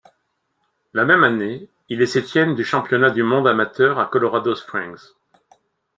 [0.95, 4.97] La même année, il est septième du championnat du monde amateur à Colorado Springs.